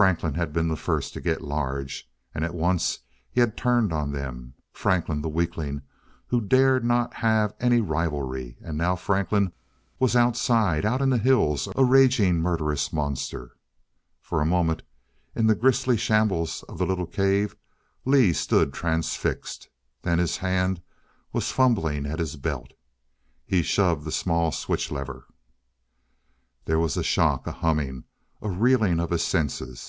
Franklin 0.00 0.32
had 0.34 0.54
been 0.54 0.68
the 0.68 0.76
first 0.78 1.12
to 1.12 1.20
get 1.20 1.42
large. 1.42 2.08
And 2.34 2.42
at 2.42 2.54
once 2.54 3.00
he 3.30 3.40
had 3.40 3.54
turned 3.54 3.92
on 3.92 4.12
them. 4.12 4.54
Franklin, 4.72 5.20
the 5.20 5.28
weakling 5.28 5.82
who 6.28 6.40
dared 6.40 6.86
not 6.86 7.12
have 7.14 7.52
any 7.60 7.82
rivalry! 7.82 8.56
And 8.62 8.78
now 8.78 8.96
Franklin 8.96 9.52
was 9.98 10.16
outside, 10.16 10.86
out 10.86 11.02
in 11.02 11.10
the 11.10 11.18
hills, 11.18 11.68
a 11.76 11.84
raging, 11.84 12.40
murderous 12.40 12.94
monster. 12.94 13.56
For 14.22 14.40
a 14.40 14.46
moment, 14.46 14.84
in 15.34 15.48
the 15.48 15.54
grisly 15.56 15.98
shambles 15.98 16.62
of 16.62 16.78
the 16.78 16.86
little 16.86 17.06
cave 17.06 17.54
Lee 18.06 18.32
stood 18.32 18.72
transfixed. 18.72 19.68
Then 20.00 20.18
his 20.18 20.38
hand 20.38 20.80
was 21.34 21.52
fumbling 21.52 22.06
at 22.06 22.20
his 22.20 22.36
belt. 22.36 22.72
He 23.44 23.60
shoved 23.60 24.06
the 24.06 24.12
small 24.12 24.50
switch 24.50 24.90
lever. 24.90 25.26
There 26.64 26.78
was 26.78 26.96
a 26.96 27.02
shock 27.02 27.46
a 27.46 27.52
humming 27.52 28.04
a 28.42 28.48
reeling 28.48 28.98
of 28.98 29.10
his 29.10 29.22
senses. 29.22 29.88